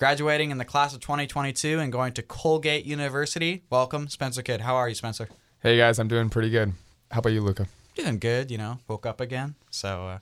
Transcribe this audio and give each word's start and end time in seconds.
graduating 0.00 0.50
in 0.50 0.56
the 0.56 0.64
class 0.64 0.94
of 0.94 1.00
2022 1.00 1.78
and 1.78 1.92
going 1.92 2.14
to 2.14 2.22
Colgate 2.22 2.86
University. 2.86 3.64
Welcome, 3.68 4.08
Spencer 4.08 4.40
Kidd. 4.40 4.62
How 4.62 4.74
are 4.76 4.88
you, 4.88 4.94
Spencer? 4.94 5.28
Hey 5.62 5.76
guys, 5.76 5.98
I'm 5.98 6.08
doing 6.08 6.30
pretty 6.30 6.48
good. 6.48 6.72
How 7.10 7.18
about 7.18 7.34
you, 7.34 7.42
Luca? 7.42 7.66
Doing 7.94 8.18
good, 8.18 8.50
you 8.50 8.56
know, 8.56 8.78
woke 8.88 9.04
up 9.04 9.20
again. 9.20 9.56
So, 9.68 10.06
uh, 10.06 10.18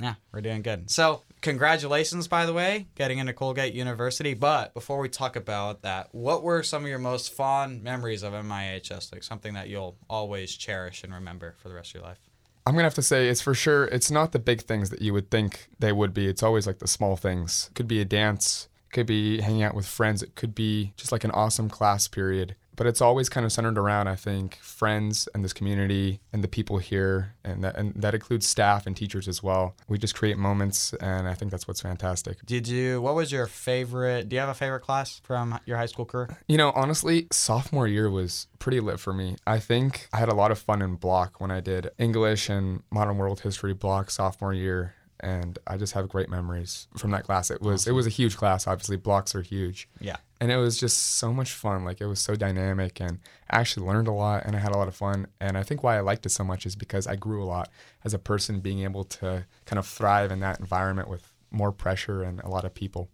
yeah, 0.00 0.14
we're 0.32 0.40
doing 0.40 0.62
good. 0.62 0.90
So, 0.90 1.22
congratulations, 1.40 2.26
by 2.26 2.46
the 2.46 2.52
way, 2.52 2.88
getting 2.96 3.18
into 3.18 3.32
Colgate 3.32 3.74
University. 3.74 4.34
But 4.34 4.74
before 4.74 4.98
we 4.98 5.08
talk 5.08 5.36
about 5.36 5.82
that, 5.82 6.08
what 6.10 6.42
were 6.42 6.64
some 6.64 6.82
of 6.82 6.88
your 6.88 6.98
most 6.98 7.32
fond 7.32 7.84
memories 7.84 8.24
of 8.24 8.32
MIHS? 8.32 9.12
Like 9.12 9.22
something 9.22 9.54
that 9.54 9.68
you'll 9.68 9.96
always 10.10 10.56
cherish 10.56 11.04
and 11.04 11.14
remember 11.14 11.54
for 11.58 11.68
the 11.68 11.76
rest 11.76 11.90
of 11.90 12.00
your 12.00 12.02
life? 12.02 12.18
I'm 12.66 12.74
gonna 12.74 12.84
have 12.84 12.94
to 12.94 13.02
say 13.02 13.28
it's 13.28 13.40
for 13.40 13.54
sure. 13.54 13.84
It's 13.84 14.10
not 14.10 14.32
the 14.32 14.40
big 14.40 14.62
things 14.62 14.90
that 14.90 15.00
you 15.00 15.12
would 15.12 15.30
think 15.30 15.68
they 15.78 15.92
would 15.92 16.12
be. 16.12 16.26
It's 16.26 16.42
always 16.42 16.66
like 16.66 16.80
the 16.80 16.88
small 16.88 17.14
things. 17.14 17.68
It 17.70 17.76
could 17.76 17.88
be 17.88 18.00
a 18.00 18.04
dance. 18.04 18.68
Could 18.92 19.06
be 19.06 19.40
hanging 19.40 19.62
out 19.62 19.74
with 19.74 19.86
friends. 19.86 20.22
It 20.22 20.34
could 20.34 20.54
be 20.54 20.92
just 20.96 21.12
like 21.12 21.24
an 21.24 21.30
awesome 21.32 21.68
class 21.68 22.08
period 22.08 22.54
but 22.76 22.86
it's 22.86 23.00
always 23.00 23.28
kind 23.28 23.44
of 23.44 23.52
centered 23.52 23.78
around 23.78 24.08
I 24.08 24.16
think 24.16 24.56
friends 24.56 25.28
and 25.34 25.44
this 25.44 25.52
community 25.52 26.20
and 26.32 26.42
the 26.42 26.48
people 26.48 26.78
here 26.78 27.34
and 27.44 27.62
that 27.64 27.76
and 27.76 27.94
that 27.94 28.14
includes 28.14 28.46
staff 28.46 28.86
and 28.86 28.96
teachers 28.96 29.28
as 29.28 29.42
well. 29.42 29.76
We 29.88 29.98
just 29.98 30.14
create 30.14 30.38
moments 30.38 30.94
and 30.94 31.28
I 31.28 31.34
think 31.34 31.50
that's 31.50 31.68
what's 31.68 31.80
fantastic. 31.80 32.44
Did 32.44 32.66
you 32.66 33.00
what 33.00 33.14
was 33.14 33.30
your 33.30 33.46
favorite 33.46 34.28
do 34.28 34.36
you 34.36 34.40
have 34.40 34.48
a 34.48 34.54
favorite 34.54 34.80
class 34.80 35.20
from 35.22 35.58
your 35.66 35.76
high 35.76 35.86
school 35.86 36.04
career? 36.04 36.36
You 36.48 36.56
know, 36.56 36.72
honestly, 36.74 37.28
sophomore 37.30 37.86
year 37.86 38.10
was 38.10 38.46
pretty 38.58 38.80
lit 38.80 39.00
for 39.00 39.12
me. 39.12 39.36
I 39.46 39.58
think 39.58 40.08
I 40.12 40.18
had 40.18 40.28
a 40.28 40.34
lot 40.34 40.50
of 40.50 40.58
fun 40.58 40.82
in 40.82 40.96
block 40.96 41.40
when 41.40 41.50
I 41.50 41.60
did 41.60 41.90
English 41.98 42.48
and 42.48 42.82
modern 42.90 43.18
world 43.18 43.40
history 43.40 43.74
block 43.74 44.10
sophomore 44.10 44.54
year 44.54 44.94
and 45.22 45.58
I 45.66 45.76
just 45.76 45.92
have 45.92 46.08
great 46.08 46.28
memories 46.28 46.88
from 46.96 47.12
that 47.12 47.24
class. 47.24 47.50
It 47.50 47.62
was 47.62 47.82
awesome. 47.82 47.92
it 47.92 47.94
was 47.94 48.06
a 48.06 48.10
huge 48.10 48.36
class. 48.36 48.66
Obviously, 48.66 48.96
blocks 48.96 49.34
are 49.34 49.42
huge. 49.42 49.88
Yeah. 50.00 50.16
And 50.40 50.50
it 50.50 50.56
was 50.56 50.78
just 50.78 50.98
so 51.16 51.32
much 51.32 51.52
fun. 51.52 51.84
Like 51.84 52.00
it 52.00 52.06
was 52.06 52.20
so 52.20 52.34
dynamic, 52.34 53.00
and 53.00 53.20
I 53.48 53.60
actually 53.60 53.86
learned 53.86 54.08
a 54.08 54.12
lot, 54.12 54.44
and 54.44 54.56
I 54.56 54.58
had 54.58 54.72
a 54.72 54.78
lot 54.78 54.88
of 54.88 54.94
fun. 54.94 55.28
And 55.40 55.56
I 55.56 55.62
think 55.62 55.82
why 55.82 55.96
I 55.96 56.00
liked 56.00 56.26
it 56.26 56.30
so 56.30 56.42
much 56.44 56.66
is 56.66 56.74
because 56.74 57.06
I 57.06 57.16
grew 57.16 57.42
a 57.42 57.46
lot 57.46 57.70
as 58.04 58.12
a 58.12 58.18
person, 58.18 58.60
being 58.60 58.80
able 58.80 59.04
to 59.04 59.46
kind 59.64 59.78
of 59.78 59.86
thrive 59.86 60.32
in 60.32 60.40
that 60.40 60.58
environment 60.58 61.08
with 61.08 61.32
more 61.50 61.70
pressure 61.70 62.22
and 62.22 62.40
a 62.40 62.48
lot 62.48 62.64
of 62.64 62.74
people. 62.74 63.08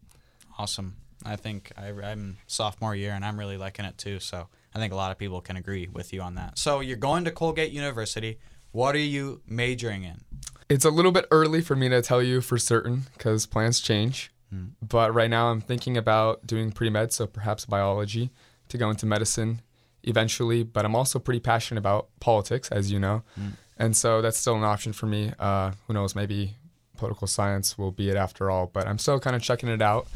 Awesome. 0.59 0.97
I 1.25 1.37
think 1.37 1.73
I, 1.77 1.89
I'm 1.89 2.39
sophomore 2.47 2.95
year, 2.95 3.13
and 3.13 3.25
I'm 3.25 3.39
really 3.39 3.59
liking 3.59 3.85
it 3.85 3.99
too. 3.99 4.21
So 4.21 4.49
I 4.75 4.79
think 4.79 4.93
a 4.93 4.97
lot 4.97 5.11
of 5.11 5.19
people 5.19 5.41
can 5.41 5.57
agree 5.57 5.89
with 5.93 6.13
you 6.13 6.23
on 6.23 6.37
that. 6.37 6.59
So 6.59 6.81
you're 6.81 6.97
going 6.97 7.25
to 7.25 7.31
Colgate 7.31 7.73
University. 7.73 8.39
What 8.73 8.95
are 8.95 8.99
you 8.99 9.41
majoring 9.47 10.05
in? 10.05 10.21
It's 10.69 10.85
a 10.85 10.91
little 10.91 11.13
bit 11.13 11.27
early 11.31 11.63
for 11.63 11.75
me 11.75 11.89
to 11.89 12.03
tell 12.03 12.23
you 12.23 12.41
for 12.41 12.59
certain 12.59 13.07
because 13.15 13.47
plans 13.47 13.81
change. 13.81 14.31
Mm. 14.55 14.71
But 14.87 15.15
right 15.15 15.31
now, 15.31 15.49
I'm 15.49 15.61
thinking 15.61 15.97
about 15.97 16.47
doing 16.47 16.73
pre 16.73 16.91
med, 16.91 17.13
so 17.13 17.27
perhaps 17.27 17.65
biology 17.65 18.31
to 18.69 18.79
go 18.79 18.91
into 18.91 19.07
medicine 19.07 19.63
eventually. 20.03 20.63
But 20.63 20.85
I'm 20.85 20.95
also 20.95 21.19
pretty 21.19 21.41
passionate 21.41 21.79
about 21.79 22.09
politics, 22.21 22.69
as 22.71 22.93
you 22.93 22.99
know. 22.99 23.23
Mm. 23.39 23.53
And 23.79 23.97
so 23.97 24.21
that's 24.21 24.37
still 24.37 24.57
an 24.57 24.65
option 24.65 24.93
for 24.93 25.07
me. 25.07 25.33
Uh, 25.39 25.73
who 25.87 25.95
knows, 25.95 26.15
maybe 26.15 26.55
political 26.97 27.27
science 27.27 27.79
will 27.79 27.93
be 27.93 28.11
it 28.11 28.17
after 28.17 28.51
all. 28.51 28.67
But 28.67 28.87
I'm 28.87 28.99
still 28.99 29.19
kind 29.21 29.37
of 29.37 29.43
checking 29.43 29.71
it 29.71 29.81
out 29.81 30.07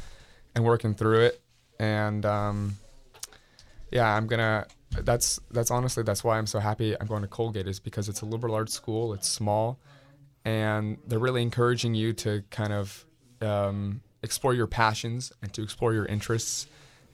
and 0.54 0.64
working 0.64 0.94
through 0.94 1.20
it. 1.20 1.40
And 1.78 2.26
um, 2.26 2.76
yeah, 3.90 4.14
I'm 4.14 4.26
gonna. 4.26 4.66
That's 4.90 5.40
that's 5.50 5.70
honestly 5.70 6.02
that's 6.02 6.22
why 6.22 6.36
I'm 6.36 6.46
so 6.46 6.58
happy 6.58 6.94
I'm 7.00 7.06
going 7.06 7.22
to 7.22 7.28
Colgate 7.28 7.66
is 7.66 7.80
because 7.80 8.10
it's 8.10 8.20
a 8.20 8.26
liberal 8.26 8.54
arts 8.54 8.74
school. 8.74 9.14
It's 9.14 9.26
small 9.26 9.78
and 10.44 10.98
they're 11.06 11.18
really 11.18 11.42
encouraging 11.42 11.94
you 11.94 12.12
to 12.14 12.42
kind 12.50 12.72
of 12.72 13.06
um, 13.40 14.00
explore 14.22 14.54
your 14.54 14.66
passions 14.66 15.32
and 15.42 15.52
to 15.52 15.62
explore 15.62 15.92
your 15.92 16.06
interests. 16.06 16.66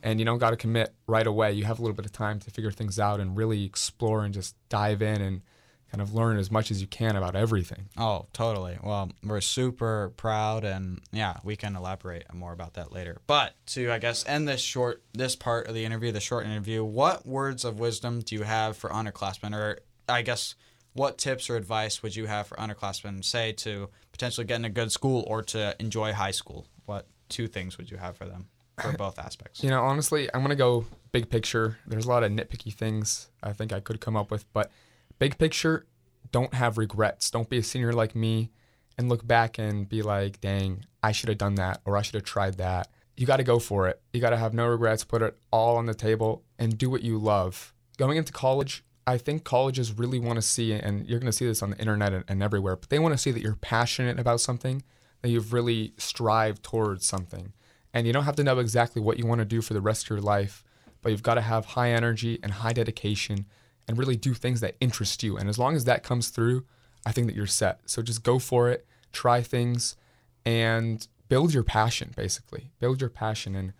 And 0.03 0.21
you 0.21 0.25
don't 0.25 0.39
got 0.39 0.51
to 0.51 0.57
commit 0.57 0.95
right 1.07 1.27
away. 1.27 1.53
You 1.53 1.65
have 1.65 1.79
a 1.79 1.83
little 1.83 1.97
bit 1.97 2.05
of 2.05 2.13
time 2.13 2.39
to 2.41 2.51
figure 2.51 2.71
things 2.71 3.01
out 3.01 3.19
and 3.19 3.37
really 3.37 3.65
explore 3.65 4.25
and 4.25 4.33
just 4.33 4.55
dive 4.69 5.03
in 5.03 5.21
and 5.21 5.43
kind 5.91 6.03
of 6.03 6.15
learn 6.15 6.39
as 6.39 6.51
much 6.51 6.71
as 6.71 6.81
you 6.81 6.87
can 6.87 7.17
about 7.17 7.35
everything. 7.35 7.89
Oh, 7.97 8.27
totally. 8.33 8.79
Well, 8.83 9.11
we're 9.25 9.41
super 9.41 10.13
proud 10.17 10.65
and 10.65 11.01
yeah, 11.13 11.39
we 11.43 11.57
can 11.57 11.77
elaborate 11.77 12.33
more 12.33 12.53
about 12.53 12.75
that 12.75 12.93
later. 12.93 13.21
But 13.27 13.55
to 13.69 13.91
I 13.91 13.99
guess 13.99 14.25
end 14.27 14.47
this 14.47 14.61
short 14.61 15.03
this 15.15 15.35
part 15.35 15.67
of 15.67 15.75
the 15.75 15.85
interview, 15.85 16.13
the 16.13 16.21
short 16.21 16.47
interview, 16.47 16.85
what 16.85 17.27
words 17.27 17.65
of 17.65 17.81
wisdom 17.81 18.21
do 18.21 18.35
you 18.35 18.43
have 18.43 18.77
for 18.77 18.93
honor 18.93 19.13
underclassmen 19.13 19.55
or 19.55 19.79
I 20.09 20.23
guess 20.23 20.55
what 20.93 21.19
tips 21.19 21.49
or 21.49 21.57
advice 21.57 22.03
would 22.03 22.17
you 22.17 22.27
have 22.27 22.47
for 22.47 22.57
underclassmen, 22.57 23.25
say, 23.25 23.53
to 23.53 23.89
potentially 24.13 24.47
get 24.47 24.57
in 24.57 24.65
a 24.65 24.71
good 24.71 24.91
school 24.91 25.25
or 25.27 25.43
to 25.43 25.77
enjoy 25.79 26.13
high 26.13 26.31
school? 26.31 26.67
What 26.87 27.07
two 27.29 27.47
things 27.47 27.79
would 27.79 27.91
you 27.91 27.97
have 27.99 28.17
for 28.17 28.25
them 28.25 28.49
for 28.81 28.93
both 28.93 29.19
aspects? 29.19 29.63
You 29.63 29.71
know, 29.71 29.83
honestly, 29.83 30.29
I'm 30.33 30.41
going 30.41 30.51
to 30.51 30.57
go 30.57 30.87
big 31.13 31.31
picture. 31.31 31.79
There's 31.87 32.07
a 32.07 32.09
lot 32.09 32.25
of 32.25 32.33
nitpicky 32.33 32.73
things 32.73 33.29
I 33.43 33.53
think 33.53 33.73
I 33.73 33.81
could 33.81 34.01
come 34.01 34.17
up 34.17 34.31
with, 34.31 34.51
but 34.53 34.71
big 35.19 35.39
picture, 35.39 35.87
don't 36.33 36.55
have 36.55 36.79
regrets. 36.79 37.31
Don't 37.31 37.49
be 37.49 37.59
a 37.59 37.63
senior 37.63 37.93
like 37.93 38.15
me 38.15 38.51
and 38.97 39.09
look 39.09 39.27
back 39.27 39.59
and 39.59 39.89
be 39.89 40.03
like, 40.03 40.41
dang, 40.41 40.85
I 41.03 41.13
should 41.13 41.29
have 41.29 41.39
done 41.39 41.55
that 41.57 41.81
or 41.85 41.97
I 41.97 42.03
should 42.03 42.17
have 42.17 42.25
tried 42.25 42.59
that. 42.59 42.89
You 43.17 43.27
got 43.27 43.39
to 43.39 43.45
go 43.45 43.59
for 43.59 43.89
it. 43.89 44.01
You 44.13 44.21
got 44.21 44.31
to 44.31 44.37
have 44.37 44.55
no 44.55 44.67
regrets, 44.67 45.05
put 45.05 45.23
it 45.23 45.37
all 45.51 45.77
on 45.77 45.87
the 45.87 45.95
table 45.95 46.43
and 46.59 46.77
do 46.77 46.91
what 46.91 47.03
you 47.03 47.19
love. 47.19 47.73
Going 47.97 48.17
into 48.17 48.33
college, 48.33 48.85
I 49.09 49.17
think 49.17 49.43
colleges 49.43 49.97
really 49.97 50.19
want 50.19 50.37
to 50.37 50.43
see, 50.43 50.71
and 50.71 51.09
you're 51.09 51.19
going 51.19 51.33
to 51.33 51.37
see 51.37 51.47
this 51.47 51.63
on 51.63 51.71
the 51.71 51.79
internet 51.79 52.13
and, 52.13 52.25
and 52.29 52.43
everywhere, 52.43 52.77
but 52.77 52.91
they 52.91 52.99
want 52.99 53.15
to 53.15 53.19
see 53.19 53.31
that 53.31 53.41
you're 53.41 53.57
passionate 53.57 54.21
about 54.21 54.39
something, 54.39 54.83
that 55.23 55.31
you've 55.31 55.55
really 55.55 55.95
strived 55.97 56.63
towards 56.63 57.07
something. 57.07 57.55
And 57.95 58.07
you 58.07 58.13
don't 58.13 58.25
have 58.25 58.37
to 58.37 58.45
know 58.45 58.59
exactly 58.59 59.01
what 59.01 59.19
you 59.19 59.27
want 59.27 59.39
to 59.39 59.47
do 59.47 59.63
for 59.63 59.73
the 59.73 59.81
rest 59.81 60.05
of 60.05 60.11
your 60.11 60.21
life, 60.21 60.63
but 61.01 61.09
you've 61.09 61.23
got 61.23 61.37
to 61.37 61.41
have 61.41 61.65
high 61.65 61.91
energy 61.91 62.39
and 62.43 62.53
high 62.53 62.75
dedication 62.75 63.47
and 63.89 63.97
really 63.97 64.15
do 64.15 64.35
things 64.35 64.61
that 64.61 64.77
interest 64.79 65.23
you. 65.23 65.39
And 65.39 65.49
as 65.49 65.59
long 65.59 65.75
as 65.75 65.85
that 65.87 66.03
comes 66.03 66.29
through, 66.29 66.67
I 67.07 67.13
think 67.13 67.29
that 67.29 67.35
you're 67.35 67.47
set. 67.47 67.81
So 67.87 68.03
just 68.03 68.23
go 68.23 68.39
for 68.39 68.69
it, 68.69 68.87
try 69.11 69.41
things, 69.41 69.97
and 70.45 71.09
build 71.31 71.55
your 71.55 71.63
passion, 71.63 72.13
basically. 72.15 72.73
Build 72.79 73.01
your 73.01 73.09
passion 73.09 73.55
and 73.55 73.73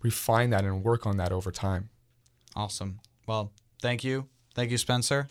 refine 0.00 0.48
that 0.50 0.64
and 0.64 0.82
work 0.82 1.06
on 1.06 1.18
that 1.18 1.32
over 1.32 1.52
time. 1.52 1.90
Awesome. 2.56 3.00
Well, 3.26 3.52
thank 3.82 4.04
you 4.04 4.30
Thank 4.54 4.70
you, 4.70 4.78
Spencer. 4.78 5.28